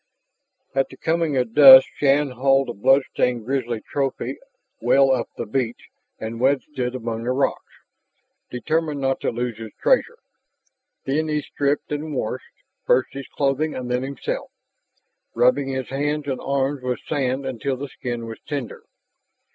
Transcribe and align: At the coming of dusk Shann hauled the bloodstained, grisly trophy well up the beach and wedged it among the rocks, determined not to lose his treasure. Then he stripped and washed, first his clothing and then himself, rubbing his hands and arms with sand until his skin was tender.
At 0.73 0.89
the 0.89 0.97
coming 0.97 1.37
of 1.37 1.53
dusk 1.53 1.87
Shann 1.97 2.31
hauled 2.31 2.69
the 2.69 2.73
bloodstained, 2.73 3.45
grisly 3.45 3.81
trophy 3.87 4.39
well 4.81 5.11
up 5.11 5.29
the 5.37 5.45
beach 5.45 5.89
and 6.17 6.39
wedged 6.39 6.79
it 6.79 6.95
among 6.95 7.23
the 7.25 7.29
rocks, 7.29 7.71
determined 8.49 8.99
not 8.99 9.21
to 9.21 9.29
lose 9.29 9.59
his 9.59 9.73
treasure. 9.79 10.17
Then 11.05 11.27
he 11.27 11.43
stripped 11.43 11.91
and 11.91 12.15
washed, 12.15 12.65
first 12.83 13.13
his 13.13 13.27
clothing 13.27 13.75
and 13.75 13.91
then 13.91 14.01
himself, 14.01 14.49
rubbing 15.35 15.67
his 15.67 15.89
hands 15.89 16.25
and 16.25 16.41
arms 16.41 16.81
with 16.81 16.97
sand 17.05 17.45
until 17.45 17.77
his 17.77 17.91
skin 17.91 18.25
was 18.25 18.39
tender. 18.47 18.81